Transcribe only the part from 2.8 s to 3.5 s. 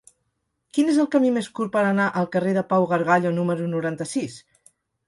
Gargallo